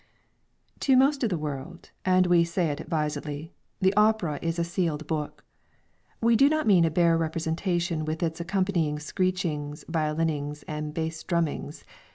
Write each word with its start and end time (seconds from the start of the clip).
To 0.79 0.97
most 0.97 1.21
of 1.23 1.29
the 1.29 1.37
world 1.37 1.91
(and 2.03 2.25
we 2.25 2.43
say 2.43 2.69
it 2.71 2.79
advisedly,) 2.81 3.53
the 3.79 3.93
opera 3.95 4.39
is 4.41 4.57
a 4.57 4.63
sealed 4.63 5.05
book. 5.05 5.45
We 6.19 6.35
do 6.35 6.49
not 6.49 6.65
mean 6.65 6.85
a 6.85 6.89
bare 6.89 7.19
representation 7.19 8.03
with 8.03 8.23
its 8.23 8.39
accompanying 8.41 8.97
screechings, 8.97 9.85
violinings 9.87 10.63
and 10.67 10.91
bass 10.91 11.21
drummings. 11.21 11.83